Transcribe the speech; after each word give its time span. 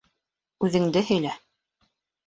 Үҙеңде 0.69 1.05
һөйлә. 1.13 1.37